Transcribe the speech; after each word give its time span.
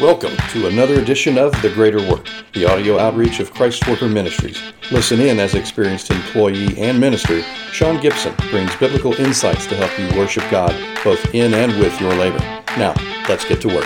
Welcome 0.00 0.34
to 0.52 0.68
another 0.68 1.00
edition 1.00 1.36
of 1.36 1.52
The 1.60 1.68
Greater 1.68 1.98
Work, 2.08 2.26
the 2.54 2.64
audio 2.64 2.98
outreach 2.98 3.40
of 3.40 3.52
Christ 3.52 3.86
Worker 3.86 4.08
Ministries. 4.08 4.58
Listen 4.90 5.20
in 5.20 5.38
as 5.38 5.54
experienced 5.54 6.10
employee 6.10 6.78
and 6.80 6.98
minister, 6.98 7.42
Sean 7.72 8.00
Gibson 8.00 8.34
brings 8.50 8.74
biblical 8.76 9.12
insights 9.14 9.66
to 9.66 9.76
help 9.76 9.96
you 9.98 10.18
worship 10.18 10.44
God 10.50 10.72
both 11.04 11.22
in 11.34 11.52
and 11.52 11.78
with 11.78 12.00
your 12.00 12.14
labor. 12.14 12.38
Now, 12.78 12.94
let's 13.28 13.44
get 13.44 13.60
to 13.60 13.68
work. 13.68 13.84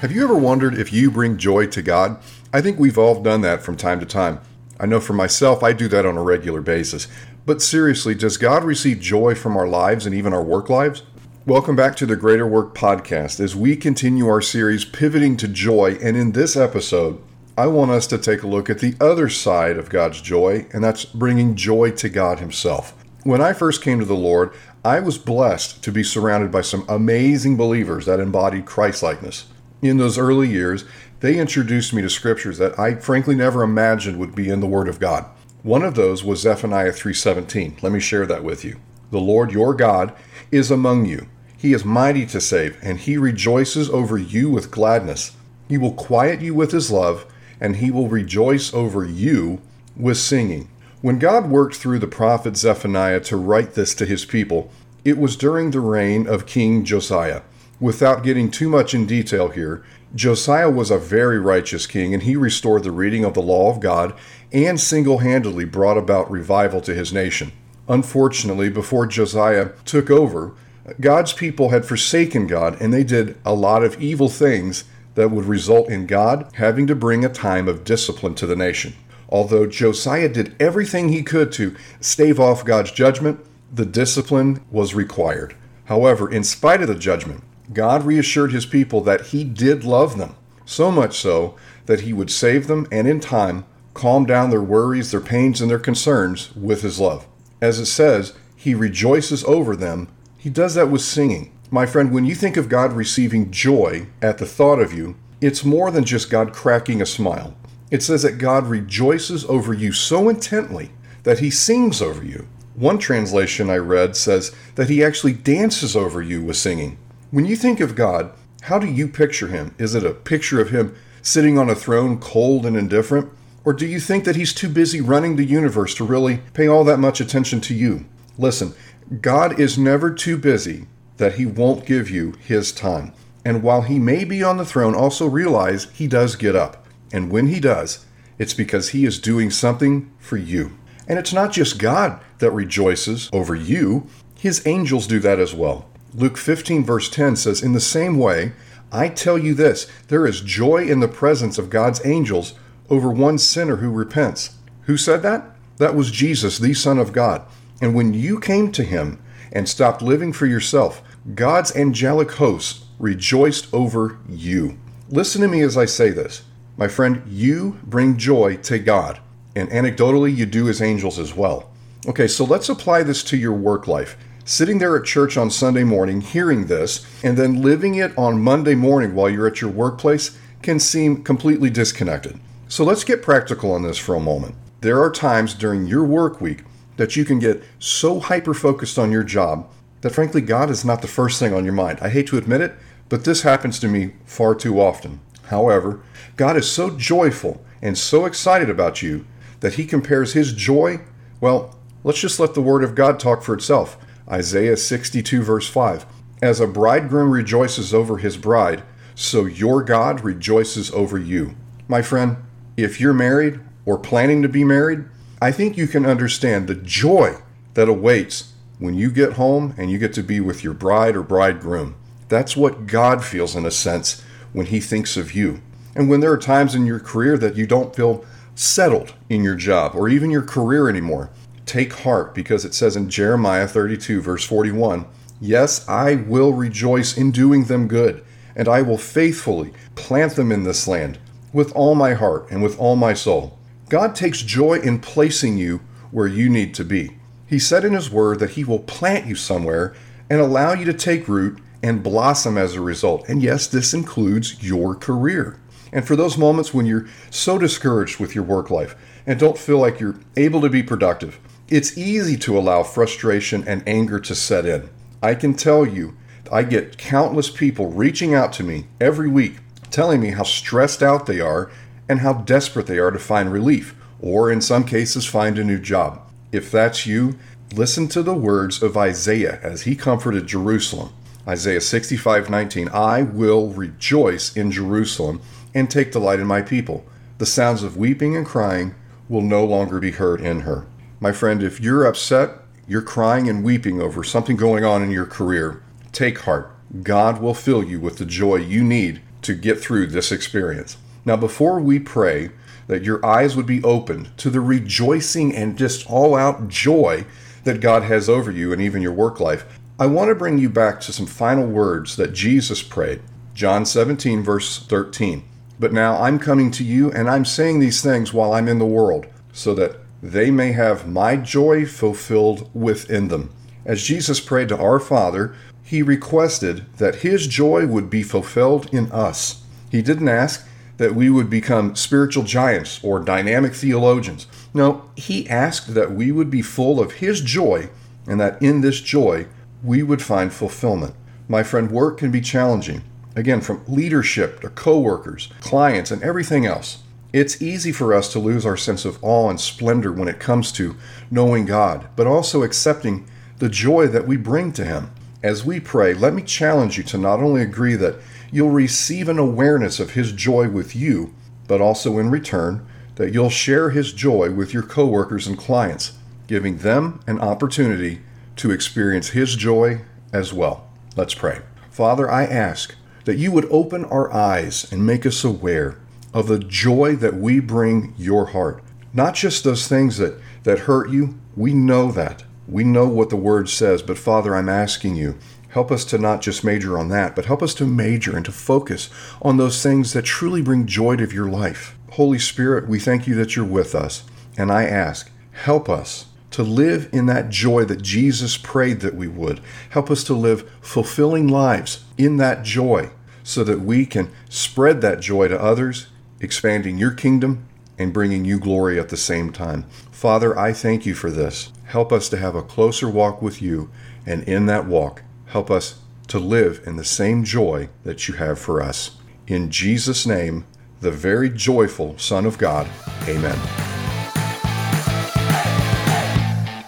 Have 0.00 0.12
you 0.12 0.22
ever 0.22 0.36
wondered 0.36 0.74
if 0.74 0.92
you 0.92 1.10
bring 1.10 1.38
joy 1.38 1.66
to 1.68 1.80
God? 1.80 2.22
I 2.52 2.60
think 2.60 2.78
we've 2.78 2.98
all 2.98 3.22
done 3.22 3.40
that 3.40 3.62
from 3.62 3.78
time 3.78 4.00
to 4.00 4.06
time. 4.06 4.40
I 4.82 4.86
know 4.86 4.98
for 4.98 5.12
myself, 5.12 5.62
I 5.62 5.72
do 5.72 5.86
that 5.86 6.04
on 6.04 6.16
a 6.16 6.22
regular 6.24 6.60
basis. 6.60 7.06
But 7.46 7.62
seriously, 7.62 8.16
does 8.16 8.36
God 8.36 8.64
receive 8.64 8.98
joy 8.98 9.36
from 9.36 9.56
our 9.56 9.68
lives 9.68 10.06
and 10.06 10.14
even 10.14 10.32
our 10.34 10.42
work 10.42 10.68
lives? 10.68 11.04
Welcome 11.46 11.76
back 11.76 11.94
to 11.96 12.06
the 12.06 12.16
Greater 12.16 12.48
Work 12.48 12.74
Podcast 12.74 13.38
as 13.38 13.54
we 13.54 13.76
continue 13.76 14.26
our 14.26 14.40
series 14.40 14.84
pivoting 14.84 15.36
to 15.36 15.46
joy. 15.46 15.98
And 16.02 16.16
in 16.16 16.32
this 16.32 16.56
episode, 16.56 17.22
I 17.56 17.68
want 17.68 17.92
us 17.92 18.08
to 18.08 18.18
take 18.18 18.42
a 18.42 18.48
look 18.48 18.68
at 18.68 18.80
the 18.80 18.96
other 19.00 19.28
side 19.28 19.76
of 19.76 19.88
God's 19.88 20.20
joy, 20.20 20.66
and 20.72 20.82
that's 20.82 21.04
bringing 21.04 21.54
joy 21.54 21.92
to 21.92 22.08
God 22.08 22.40
Himself. 22.40 22.92
When 23.22 23.40
I 23.40 23.52
first 23.52 23.82
came 23.82 24.00
to 24.00 24.04
the 24.04 24.16
Lord, 24.16 24.52
I 24.84 24.98
was 24.98 25.16
blessed 25.16 25.84
to 25.84 25.92
be 25.92 26.02
surrounded 26.02 26.50
by 26.50 26.62
some 26.62 26.84
amazing 26.88 27.56
believers 27.56 28.06
that 28.06 28.18
embodied 28.18 28.66
Christlikeness 28.66 29.46
in 29.82 29.98
those 29.98 30.16
early 30.16 30.48
years, 30.48 30.84
they 31.20 31.38
introduced 31.38 31.92
me 31.92 32.02
to 32.02 32.08
scriptures 32.08 32.58
that 32.58 32.78
I 32.78 32.94
frankly 32.94 33.34
never 33.34 33.62
imagined 33.62 34.18
would 34.18 34.34
be 34.34 34.48
in 34.48 34.60
the 34.60 34.66
Word 34.66 34.88
of 34.88 35.00
God. 35.00 35.26
One 35.62 35.82
of 35.82 35.94
those 35.94 36.24
was 36.24 36.40
Zephaniah 36.40 36.92
3:17. 36.92 37.76
Let 37.82 37.92
me 37.92 38.00
share 38.00 38.26
that 38.26 38.44
with 38.44 38.64
you. 38.64 38.76
The 39.10 39.20
Lord 39.20 39.52
your 39.52 39.74
God 39.74 40.12
is 40.50 40.70
among 40.70 41.06
you. 41.06 41.26
He 41.56 41.72
is 41.72 41.84
mighty 41.84 42.26
to 42.26 42.40
save, 42.40 42.76
and 42.82 42.98
he 42.98 43.16
rejoices 43.16 43.90
over 43.90 44.18
you 44.18 44.50
with 44.50 44.70
gladness. 44.70 45.32
He 45.68 45.78
will 45.78 45.92
quiet 45.92 46.40
you 46.40 46.54
with 46.54 46.72
his 46.72 46.90
love, 46.90 47.26
and 47.60 47.76
he 47.76 47.90
will 47.90 48.08
rejoice 48.08 48.74
over 48.74 49.04
you 49.04 49.60
with 49.96 50.16
singing. 50.16 50.68
When 51.00 51.18
God 51.18 51.48
worked 51.50 51.76
through 51.76 52.00
the 52.00 52.06
prophet 52.06 52.56
Zephaniah 52.56 53.20
to 53.20 53.36
write 53.36 53.74
this 53.74 53.94
to 53.96 54.06
his 54.06 54.24
people, 54.24 54.70
it 55.04 55.18
was 55.18 55.36
during 55.36 55.70
the 55.70 55.80
reign 55.80 56.26
of 56.26 56.46
King 56.46 56.84
Josiah. 56.84 57.42
Without 57.82 58.22
getting 58.22 58.48
too 58.48 58.68
much 58.68 58.94
in 58.94 59.06
detail 59.06 59.48
here, 59.48 59.82
Josiah 60.14 60.70
was 60.70 60.92
a 60.92 60.98
very 60.98 61.40
righteous 61.40 61.84
king 61.84 62.14
and 62.14 62.22
he 62.22 62.36
restored 62.36 62.84
the 62.84 62.92
reading 62.92 63.24
of 63.24 63.34
the 63.34 63.42
law 63.42 63.72
of 63.72 63.80
God 63.80 64.14
and 64.52 64.80
single 64.80 65.18
handedly 65.18 65.64
brought 65.64 65.98
about 65.98 66.30
revival 66.30 66.80
to 66.82 66.94
his 66.94 67.12
nation. 67.12 67.50
Unfortunately, 67.88 68.70
before 68.70 69.06
Josiah 69.06 69.70
took 69.84 70.12
over, 70.12 70.54
God's 71.00 71.32
people 71.32 71.70
had 71.70 71.84
forsaken 71.84 72.46
God 72.46 72.80
and 72.80 72.94
they 72.94 73.02
did 73.02 73.36
a 73.44 73.52
lot 73.52 73.82
of 73.82 74.00
evil 74.00 74.28
things 74.28 74.84
that 75.16 75.32
would 75.32 75.46
result 75.46 75.88
in 75.88 76.06
God 76.06 76.48
having 76.54 76.86
to 76.86 76.94
bring 76.94 77.24
a 77.24 77.28
time 77.28 77.66
of 77.66 77.82
discipline 77.82 78.36
to 78.36 78.46
the 78.46 78.54
nation. 78.54 78.94
Although 79.28 79.66
Josiah 79.66 80.28
did 80.28 80.54
everything 80.60 81.08
he 81.08 81.24
could 81.24 81.50
to 81.54 81.74
stave 82.00 82.38
off 82.38 82.64
God's 82.64 82.92
judgment, 82.92 83.40
the 83.74 83.86
discipline 83.86 84.62
was 84.70 84.94
required. 84.94 85.56
However, 85.86 86.30
in 86.30 86.44
spite 86.44 86.80
of 86.80 86.86
the 86.86 86.94
judgment, 86.94 87.42
God 87.72 88.04
reassured 88.04 88.52
his 88.52 88.66
people 88.66 89.00
that 89.02 89.26
he 89.26 89.44
did 89.44 89.84
love 89.84 90.18
them, 90.18 90.34
so 90.64 90.90
much 90.90 91.18
so 91.18 91.56
that 91.86 92.00
he 92.00 92.12
would 92.12 92.30
save 92.30 92.66
them 92.66 92.86
and 92.90 93.06
in 93.06 93.20
time 93.20 93.64
calm 93.94 94.24
down 94.24 94.50
their 94.50 94.62
worries, 94.62 95.10
their 95.10 95.20
pains, 95.20 95.60
and 95.60 95.70
their 95.70 95.78
concerns 95.78 96.54
with 96.54 96.82
his 96.82 96.98
love. 96.98 97.26
As 97.60 97.78
it 97.78 97.86
says, 97.86 98.32
he 98.56 98.74
rejoices 98.74 99.44
over 99.44 99.76
them. 99.76 100.08
He 100.38 100.50
does 100.50 100.74
that 100.74 100.90
with 100.90 101.02
singing. 101.02 101.52
My 101.70 101.86
friend, 101.86 102.12
when 102.12 102.24
you 102.24 102.34
think 102.34 102.56
of 102.56 102.68
God 102.68 102.92
receiving 102.92 103.50
joy 103.50 104.06
at 104.20 104.38
the 104.38 104.46
thought 104.46 104.78
of 104.78 104.92
you, 104.92 105.16
it's 105.40 105.64
more 105.64 105.90
than 105.90 106.04
just 106.04 106.30
God 106.30 106.52
cracking 106.52 107.02
a 107.02 107.06
smile. 107.06 107.54
It 107.90 108.02
says 108.02 108.22
that 108.22 108.38
God 108.38 108.66
rejoices 108.66 109.44
over 109.44 109.74
you 109.74 109.92
so 109.92 110.28
intently 110.28 110.90
that 111.24 111.40
he 111.40 111.50
sings 111.50 112.00
over 112.00 112.24
you. 112.24 112.46
One 112.74 112.98
translation 112.98 113.68
I 113.68 113.76
read 113.76 114.16
says 114.16 114.54
that 114.76 114.88
he 114.88 115.04
actually 115.04 115.34
dances 115.34 115.94
over 115.94 116.22
you 116.22 116.42
with 116.42 116.56
singing. 116.56 116.98
When 117.32 117.46
you 117.46 117.56
think 117.56 117.80
of 117.80 117.94
God, 117.94 118.30
how 118.60 118.78
do 118.78 118.86
you 118.86 119.08
picture 119.08 119.48
him? 119.48 119.74
Is 119.78 119.94
it 119.94 120.04
a 120.04 120.12
picture 120.12 120.60
of 120.60 120.68
him 120.68 120.94
sitting 121.22 121.56
on 121.56 121.70
a 121.70 121.74
throne, 121.74 122.20
cold 122.20 122.66
and 122.66 122.76
indifferent? 122.76 123.32
Or 123.64 123.72
do 123.72 123.86
you 123.86 124.00
think 124.00 124.24
that 124.24 124.36
he's 124.36 124.52
too 124.52 124.68
busy 124.68 125.00
running 125.00 125.36
the 125.36 125.46
universe 125.46 125.94
to 125.94 126.04
really 126.04 126.42
pay 126.52 126.68
all 126.68 126.84
that 126.84 126.98
much 126.98 127.22
attention 127.22 127.62
to 127.62 127.74
you? 127.74 128.04
Listen, 128.36 128.74
God 129.22 129.58
is 129.58 129.78
never 129.78 130.12
too 130.12 130.36
busy 130.36 130.88
that 131.16 131.36
he 131.36 131.46
won't 131.46 131.86
give 131.86 132.10
you 132.10 132.32
his 132.32 132.70
time. 132.70 133.14
And 133.46 133.62
while 133.62 133.80
he 133.80 133.98
may 133.98 134.24
be 134.24 134.42
on 134.42 134.58
the 134.58 134.66
throne, 134.66 134.94
also 134.94 135.26
realize 135.26 135.90
he 135.94 136.06
does 136.06 136.36
get 136.36 136.54
up. 136.54 136.86
And 137.14 137.32
when 137.32 137.46
he 137.46 137.60
does, 137.60 138.04
it's 138.38 138.52
because 138.52 138.90
he 138.90 139.06
is 139.06 139.18
doing 139.18 139.50
something 139.50 140.12
for 140.18 140.36
you. 140.36 140.72
And 141.08 141.18
it's 141.18 141.32
not 141.32 141.50
just 141.50 141.78
God 141.78 142.20
that 142.40 142.50
rejoices 142.50 143.30
over 143.32 143.54
you, 143.54 144.06
his 144.36 144.66
angels 144.66 145.06
do 145.06 145.18
that 145.20 145.40
as 145.40 145.54
well. 145.54 145.88
Luke 146.14 146.36
15, 146.36 146.84
verse 146.84 147.08
10 147.08 147.36
says, 147.36 147.62
In 147.62 147.72
the 147.72 147.80
same 147.80 148.18
way, 148.18 148.52
I 148.90 149.08
tell 149.08 149.38
you 149.38 149.54
this 149.54 149.86
there 150.08 150.26
is 150.26 150.42
joy 150.42 150.86
in 150.86 151.00
the 151.00 151.08
presence 151.08 151.56
of 151.56 151.70
God's 151.70 152.04
angels 152.04 152.54
over 152.90 153.10
one 153.10 153.38
sinner 153.38 153.76
who 153.76 153.90
repents. 153.90 154.56
Who 154.82 154.98
said 154.98 155.22
that? 155.22 155.56
That 155.78 155.94
was 155.94 156.10
Jesus, 156.10 156.58
the 156.58 156.74
Son 156.74 156.98
of 156.98 157.14
God. 157.14 157.42
And 157.80 157.94
when 157.94 158.12
you 158.12 158.38
came 158.38 158.70
to 158.72 158.84
him 158.84 159.22
and 159.52 159.68
stopped 159.68 160.02
living 160.02 160.32
for 160.32 160.46
yourself, 160.46 161.02
God's 161.34 161.74
angelic 161.74 162.32
hosts 162.32 162.84
rejoiced 162.98 163.72
over 163.72 164.18
you. 164.28 164.78
Listen 165.08 165.40
to 165.40 165.48
me 165.48 165.62
as 165.62 165.76
I 165.76 165.86
say 165.86 166.10
this. 166.10 166.42
My 166.76 166.88
friend, 166.88 167.22
you 167.26 167.78
bring 167.84 168.18
joy 168.18 168.56
to 168.58 168.78
God. 168.78 169.20
And 169.56 169.70
anecdotally, 169.70 170.34
you 170.34 170.46
do 170.46 170.68
as 170.68 170.82
angels 170.82 171.18
as 171.18 171.34
well. 171.34 171.70
Okay, 172.06 172.26
so 172.26 172.44
let's 172.44 172.68
apply 172.68 173.02
this 173.02 173.22
to 173.24 173.36
your 173.36 173.52
work 173.52 173.86
life 173.86 174.16
sitting 174.44 174.78
there 174.78 174.96
at 174.96 175.04
church 175.04 175.36
on 175.36 175.50
Sunday 175.50 175.84
morning 175.84 176.20
hearing 176.20 176.66
this 176.66 177.06
and 177.22 177.36
then 177.36 177.62
living 177.62 177.94
it 177.94 178.16
on 178.18 178.42
Monday 178.42 178.74
morning 178.74 179.14
while 179.14 179.30
you're 179.30 179.46
at 179.46 179.60
your 179.60 179.70
workplace 179.70 180.36
can 180.62 180.78
seem 180.78 181.22
completely 181.22 181.70
disconnected. 181.70 182.38
So 182.68 182.84
let's 182.84 183.04
get 183.04 183.22
practical 183.22 183.72
on 183.72 183.82
this 183.82 183.98
for 183.98 184.14
a 184.14 184.20
moment. 184.20 184.54
There 184.80 185.00
are 185.00 185.10
times 185.10 185.54
during 185.54 185.86
your 185.86 186.04
work 186.04 186.40
week 186.40 186.64
that 186.96 187.16
you 187.16 187.24
can 187.24 187.38
get 187.38 187.62
so 187.78 188.20
hyper 188.20 188.54
focused 188.54 188.98
on 188.98 189.12
your 189.12 189.24
job 189.24 189.68
that 190.00 190.14
frankly 190.14 190.40
God 190.40 190.70
is 190.70 190.84
not 190.84 191.02
the 191.02 191.08
first 191.08 191.38
thing 191.38 191.54
on 191.54 191.64
your 191.64 191.74
mind. 191.74 191.98
I 192.00 192.08
hate 192.08 192.26
to 192.28 192.38
admit 192.38 192.60
it, 192.60 192.74
but 193.08 193.24
this 193.24 193.42
happens 193.42 193.78
to 193.80 193.88
me 193.88 194.14
far 194.24 194.54
too 194.54 194.80
often. 194.80 195.20
However, 195.44 196.00
God 196.36 196.56
is 196.56 196.70
so 196.70 196.90
joyful 196.90 197.64
and 197.80 197.96
so 197.96 198.24
excited 198.24 198.70
about 198.70 199.02
you 199.02 199.26
that 199.60 199.74
he 199.74 199.84
compares 199.84 200.32
his 200.32 200.52
joy, 200.52 201.00
well, 201.40 201.78
let's 202.04 202.20
just 202.20 202.40
let 202.40 202.54
the 202.54 202.62
word 202.62 202.82
of 202.82 202.94
God 202.94 203.20
talk 203.20 203.42
for 203.42 203.54
itself. 203.54 203.96
Isaiah 204.32 204.78
62, 204.78 205.42
verse 205.42 205.68
5. 205.68 206.06
As 206.40 206.58
a 206.58 206.66
bridegroom 206.66 207.30
rejoices 207.30 207.92
over 207.92 208.16
his 208.16 208.38
bride, 208.38 208.82
so 209.14 209.44
your 209.44 209.82
God 209.82 210.24
rejoices 210.24 210.90
over 210.92 211.18
you. 211.18 211.54
My 211.86 212.00
friend, 212.00 212.38
if 212.74 212.98
you're 212.98 213.12
married 213.12 213.60
or 213.84 213.98
planning 213.98 214.40
to 214.40 214.48
be 214.48 214.64
married, 214.64 215.04
I 215.42 215.52
think 215.52 215.76
you 215.76 215.86
can 215.86 216.06
understand 216.06 216.66
the 216.66 216.74
joy 216.74 217.36
that 217.74 217.90
awaits 217.90 218.54
when 218.78 218.94
you 218.94 219.10
get 219.10 219.34
home 219.34 219.74
and 219.76 219.90
you 219.90 219.98
get 219.98 220.14
to 220.14 220.22
be 220.22 220.40
with 220.40 220.64
your 220.64 220.72
bride 220.72 221.14
or 221.14 221.22
bridegroom. 221.22 221.94
That's 222.30 222.56
what 222.56 222.86
God 222.86 223.22
feels 223.22 223.54
in 223.54 223.66
a 223.66 223.70
sense 223.70 224.24
when 224.54 224.66
he 224.66 224.80
thinks 224.80 225.18
of 225.18 225.34
you. 225.34 225.60
And 225.94 226.08
when 226.08 226.20
there 226.20 226.32
are 226.32 226.38
times 226.38 226.74
in 226.74 226.86
your 226.86 227.00
career 227.00 227.36
that 227.36 227.56
you 227.56 227.66
don't 227.66 227.94
feel 227.94 228.24
settled 228.54 229.12
in 229.28 229.44
your 229.44 229.56
job 229.56 229.94
or 229.94 230.08
even 230.08 230.30
your 230.30 230.42
career 230.42 230.88
anymore, 230.88 231.30
Take 231.66 231.92
heart, 231.92 232.34
because 232.34 232.64
it 232.64 232.74
says 232.74 232.96
in 232.96 233.08
Jeremiah 233.08 233.68
32, 233.68 234.20
verse 234.20 234.44
41, 234.44 235.06
Yes, 235.40 235.88
I 235.88 236.16
will 236.16 236.52
rejoice 236.52 237.16
in 237.16 237.30
doing 237.30 237.64
them 237.64 237.88
good, 237.88 238.24
and 238.54 238.68
I 238.68 238.82
will 238.82 238.98
faithfully 238.98 239.72
plant 239.94 240.36
them 240.36 240.52
in 240.52 240.64
this 240.64 240.86
land 240.86 241.18
with 241.52 241.72
all 241.74 241.94
my 241.94 242.14
heart 242.14 242.48
and 242.50 242.62
with 242.62 242.78
all 242.78 242.96
my 242.96 243.14
soul. 243.14 243.58
God 243.88 244.14
takes 244.14 244.42
joy 244.42 244.78
in 244.78 245.00
placing 245.00 245.58
you 245.58 245.80
where 246.10 246.26
you 246.26 246.48
need 246.48 246.74
to 246.74 246.84
be. 246.84 247.18
He 247.46 247.58
said 247.58 247.84
in 247.84 247.92
His 247.92 248.10
Word 248.10 248.38
that 248.38 248.50
He 248.50 248.64
will 248.64 248.78
plant 248.78 249.26
you 249.26 249.34
somewhere 249.34 249.94
and 250.30 250.40
allow 250.40 250.72
you 250.72 250.84
to 250.86 250.94
take 250.94 251.28
root 251.28 251.58
and 251.82 252.02
blossom 252.02 252.56
as 252.56 252.74
a 252.74 252.80
result. 252.80 253.28
And 253.28 253.42
yes, 253.42 253.66
this 253.66 253.92
includes 253.92 254.62
your 254.62 254.94
career. 254.94 255.58
And 255.92 256.06
for 256.06 256.16
those 256.16 256.38
moments 256.38 256.72
when 256.72 256.86
you're 256.86 257.06
so 257.30 257.58
discouraged 257.58 258.18
with 258.18 258.34
your 258.34 258.44
work 258.44 258.70
life 258.70 258.96
and 259.26 259.38
don't 259.38 259.58
feel 259.58 259.78
like 259.78 260.00
you're 260.00 260.18
able 260.36 260.60
to 260.62 260.70
be 260.70 260.82
productive, 260.82 261.38
it's 261.72 261.96
easy 261.96 262.36
to 262.36 262.58
allow 262.58 262.82
frustration 262.82 263.66
and 263.66 263.82
anger 263.86 264.20
to 264.20 264.34
set 264.34 264.66
in. 264.66 264.90
I 265.22 265.34
can 265.34 265.54
tell 265.54 265.86
you, 265.86 266.14
I 266.52 266.64
get 266.64 266.98
countless 266.98 267.48
people 267.48 267.86
reaching 267.86 268.34
out 268.34 268.52
to 268.54 268.62
me 268.62 268.88
every 269.00 269.28
week 269.28 269.56
telling 269.90 270.20
me 270.20 270.32
how 270.32 270.42
stressed 270.42 271.02
out 271.02 271.24
they 271.24 271.40
are 271.40 271.70
and 272.10 272.20
how 272.20 272.34
desperate 272.34 272.86
they 272.86 272.98
are 272.98 273.10
to 273.10 273.18
find 273.18 273.50
relief 273.50 273.94
or 274.20 274.52
in 274.52 274.60
some 274.60 274.84
cases, 274.84 275.24
find 275.24 275.58
a 275.58 275.64
new 275.64 275.78
job. 275.78 276.20
If 276.52 276.70
that's 276.70 277.06
you, 277.06 277.38
listen 277.74 278.06
to 278.08 278.22
the 278.22 278.34
words 278.34 278.82
of 278.82 278.96
Isaiah 278.96 279.58
as 279.62 279.82
he 279.82 279.96
comforted 279.96 280.46
Jerusalem. 280.46 281.10
Isaiah 281.48 281.80
65:19 281.80 282.90
I 282.90 283.22
will 283.22 283.68
rejoice 283.68 284.54
in 284.54 284.70
Jerusalem 284.70 285.40
and 285.74 285.90
take 285.90 286.12
delight 286.12 286.38
in 286.38 286.46
my 286.46 286.60
people. 286.60 287.06
The 287.38 287.46
sounds 287.46 287.82
of 287.82 287.96
weeping 287.96 288.36
and 288.36 288.44
crying 288.44 288.94
will 289.26 289.40
no 289.40 289.64
longer 289.64 289.98
be 289.98 290.10
heard 290.10 290.42
in 290.42 290.60
her. 290.60 290.86
My 291.22 291.30
friend, 291.30 291.62
if 291.62 291.80
you're 291.80 292.04
upset, 292.04 292.50
you're 292.88 293.00
crying 293.00 293.48
and 293.48 293.62
weeping 293.62 294.02
over 294.02 294.24
something 294.24 294.56
going 294.56 294.84
on 294.84 295.04
in 295.04 295.12
your 295.12 295.24
career, 295.24 295.80
take 296.10 296.40
heart. 296.40 296.74
God 297.04 297.40
will 297.40 297.54
fill 297.54 297.84
you 297.84 298.00
with 298.00 298.18
the 298.18 298.26
joy 298.26 298.56
you 298.56 298.82
need 298.82 299.20
to 299.42 299.54
get 299.54 299.78
through 299.78 300.08
this 300.08 300.32
experience. 300.32 300.96
Now, 301.24 301.36
before 301.36 301.78
we 301.78 302.00
pray 302.00 302.50
that 302.88 303.04
your 303.04 303.24
eyes 303.24 303.54
would 303.54 303.66
be 303.66 303.84
opened 303.84 304.36
to 304.38 304.50
the 304.50 304.60
rejoicing 304.60 305.54
and 305.54 305.78
just 305.78 306.10
all 306.10 306.34
out 306.34 306.66
joy 306.66 307.24
that 307.62 307.80
God 307.80 308.02
has 308.02 308.28
over 308.28 308.50
you 308.50 308.72
and 308.72 308.82
even 308.82 309.00
your 309.00 309.12
work 309.12 309.38
life, 309.38 309.78
I 310.00 310.06
want 310.06 310.28
to 310.30 310.34
bring 310.34 310.58
you 310.58 310.68
back 310.68 310.98
to 311.02 311.12
some 311.12 311.26
final 311.26 311.68
words 311.68 312.16
that 312.16 312.32
Jesus 312.32 312.82
prayed. 312.82 313.22
John 313.54 313.86
17, 313.86 314.42
verse 314.42 314.84
13. 314.84 315.44
But 315.78 315.92
now 315.92 316.20
I'm 316.20 316.40
coming 316.40 316.72
to 316.72 316.82
you, 316.82 317.12
and 317.12 317.30
I'm 317.30 317.44
saying 317.44 317.78
these 317.78 318.02
things 318.02 318.34
while 318.34 318.54
I'm 318.54 318.66
in 318.66 318.80
the 318.80 318.86
world, 318.86 319.26
so 319.52 319.72
that 319.76 319.98
they 320.22 320.50
may 320.50 320.72
have 320.72 321.08
my 321.08 321.36
joy 321.36 321.84
fulfilled 321.84 322.70
within 322.72 323.28
them. 323.28 323.50
As 323.84 324.04
Jesus 324.04 324.38
prayed 324.38 324.68
to 324.68 324.78
our 324.78 325.00
Father, 325.00 325.54
he 325.82 326.02
requested 326.02 326.86
that 326.98 327.16
his 327.16 327.48
joy 327.48 327.86
would 327.86 328.08
be 328.08 328.22
fulfilled 328.22 328.88
in 328.92 329.10
us. 329.10 329.64
He 329.90 330.00
didn't 330.00 330.28
ask 330.28 330.66
that 330.98 331.16
we 331.16 331.28
would 331.28 331.50
become 331.50 331.96
spiritual 331.96 332.44
giants 332.44 333.02
or 333.02 333.18
dynamic 333.18 333.74
theologians. 333.74 334.46
No, 334.72 335.10
he 335.16 335.48
asked 335.48 335.94
that 335.94 336.12
we 336.12 336.30
would 336.30 336.50
be 336.50 336.62
full 336.62 337.00
of 337.00 337.14
his 337.14 337.40
joy 337.40 337.90
and 338.26 338.40
that 338.40 338.62
in 338.62 338.80
this 338.80 339.00
joy 339.00 339.46
we 339.82 340.02
would 340.04 340.22
find 340.22 340.52
fulfillment. 340.52 341.14
My 341.48 341.64
friend, 341.64 341.90
work 341.90 342.18
can 342.18 342.30
be 342.30 342.40
challenging. 342.40 343.02
Again, 343.34 343.60
from 343.60 343.82
leadership 343.88 344.60
to 344.60 344.68
coworkers, 344.68 345.48
clients, 345.60 346.10
and 346.10 346.22
everything 346.22 346.66
else. 346.66 347.02
It's 347.32 347.62
easy 347.62 347.92
for 347.92 348.12
us 348.12 348.30
to 348.32 348.38
lose 348.38 348.66
our 348.66 348.76
sense 348.76 349.06
of 349.06 349.18
awe 349.22 349.48
and 349.48 349.58
splendor 349.58 350.12
when 350.12 350.28
it 350.28 350.38
comes 350.38 350.70
to 350.72 350.96
knowing 351.30 351.64
God, 351.64 352.06
but 352.14 352.26
also 352.26 352.62
accepting 352.62 353.26
the 353.58 353.70
joy 353.70 354.06
that 354.08 354.26
we 354.26 354.36
bring 354.36 354.72
to 354.74 354.84
Him. 354.84 355.10
As 355.42 355.64
we 355.64 355.80
pray, 355.80 356.12
let 356.12 356.34
me 356.34 356.42
challenge 356.42 356.98
you 356.98 357.04
to 357.04 357.16
not 357.16 357.40
only 357.40 357.62
agree 357.62 357.94
that 357.96 358.16
you'll 358.50 358.70
receive 358.70 359.30
an 359.30 359.38
awareness 359.38 359.98
of 359.98 360.10
His 360.10 360.32
joy 360.32 360.68
with 360.68 360.94
you, 360.94 361.34
but 361.66 361.80
also 361.80 362.18
in 362.18 362.30
return 362.30 362.86
that 363.14 363.32
you'll 363.32 363.48
share 363.48 363.90
His 363.90 364.12
joy 364.12 364.50
with 364.50 364.74
your 364.74 364.82
coworkers 364.82 365.46
and 365.46 365.56
clients, 365.56 366.12
giving 366.46 366.78
them 366.78 367.20
an 367.26 367.40
opportunity 367.40 368.20
to 368.56 368.70
experience 368.70 369.30
His 369.30 369.56
joy 369.56 370.02
as 370.34 370.52
well. 370.52 370.86
Let's 371.16 371.34
pray. 371.34 371.60
Father, 371.90 372.30
I 372.30 372.44
ask 372.44 372.94
that 373.24 373.38
you 373.38 373.52
would 373.52 373.66
open 373.70 374.04
our 374.06 374.30
eyes 374.32 374.90
and 374.92 375.06
make 375.06 375.24
us 375.24 375.44
aware 375.44 375.98
of 376.32 376.48
the 376.48 376.58
joy 376.58 377.16
that 377.16 377.34
we 377.34 377.60
bring 377.60 378.14
your 378.16 378.46
heart. 378.46 378.82
Not 379.12 379.34
just 379.34 379.64
those 379.64 379.86
things 379.86 380.18
that, 380.18 380.38
that 380.64 380.80
hurt 380.80 381.10
you, 381.10 381.38
we 381.56 381.74
know 381.74 382.10
that. 382.12 382.44
We 382.66 382.84
know 382.84 383.08
what 383.08 383.28
the 383.28 383.36
word 383.36 383.68
says, 383.68 384.02
but 384.02 384.16
Father, 384.16 384.56
I'm 384.56 384.68
asking 384.68 385.16
you, 385.16 385.38
help 385.68 385.90
us 385.90 386.04
to 386.06 386.18
not 386.18 386.40
just 386.40 386.64
major 386.64 386.98
on 386.98 387.08
that, 387.10 387.36
but 387.36 387.46
help 387.46 387.62
us 387.62 387.74
to 387.74 387.86
major 387.86 388.36
and 388.36 388.44
to 388.46 388.52
focus 388.52 389.10
on 389.42 389.56
those 389.56 389.82
things 389.82 390.12
that 390.12 390.22
truly 390.22 390.62
bring 390.62 390.86
joy 390.86 391.16
to 391.16 391.28
your 391.34 391.50
life. 391.50 391.96
Holy 392.12 392.38
Spirit, 392.38 392.88
we 392.88 392.98
thank 392.98 393.26
you 393.26 393.34
that 393.34 393.56
you're 393.56 393.64
with 393.64 393.94
us, 393.94 394.24
and 394.56 394.70
I 394.70 394.84
ask, 394.84 395.30
help 395.52 395.88
us 395.88 396.26
to 396.52 396.62
live 396.62 397.08
in 397.12 397.26
that 397.26 397.48
joy 397.48 397.84
that 397.86 398.02
Jesus 398.02 398.56
prayed 398.56 399.00
that 399.00 399.14
we 399.14 399.26
would. 399.26 399.60
Help 399.90 400.10
us 400.10 400.22
to 400.24 400.34
live 400.34 400.70
fulfilling 400.80 401.48
lives 401.48 402.04
in 402.16 402.36
that 402.36 402.62
joy 402.62 403.10
so 403.42 403.64
that 403.64 403.80
we 403.80 404.06
can 404.06 404.30
spread 404.48 405.00
that 405.00 405.20
joy 405.20 405.48
to 405.48 405.60
others, 405.60 406.06
expanding 406.42 406.98
your 406.98 407.12
kingdom 407.12 407.66
and 407.98 408.12
bringing 408.12 408.44
you 408.44 408.58
glory 408.58 408.98
at 408.98 409.08
the 409.08 409.16
same 409.16 409.52
time. 409.52 409.84
Father, 410.10 410.58
I 410.58 410.72
thank 410.72 411.06
you 411.06 411.14
for 411.14 411.30
this. 411.30 411.72
Help 411.84 412.12
us 412.12 412.28
to 412.30 412.36
have 412.36 412.54
a 412.54 412.62
closer 412.62 413.08
walk 413.08 413.40
with 413.40 413.62
you, 413.62 413.90
and 414.26 414.42
in 414.44 414.66
that 414.66 414.86
walk, 414.86 415.22
help 415.46 415.70
us 415.70 416.00
to 416.28 416.38
live 416.38 416.82
in 416.86 416.96
the 416.96 417.04
same 417.04 417.44
joy 417.44 417.88
that 418.04 418.28
you 418.28 418.34
have 418.34 418.58
for 418.58 418.82
us. 418.82 419.16
In 419.46 419.70
Jesus' 419.70 420.26
name, 420.26 420.66
the 421.00 421.10
very 421.10 421.50
joyful 421.50 422.16
Son 422.18 422.46
of 422.46 422.58
God, 422.58 422.88
amen. 423.28 423.91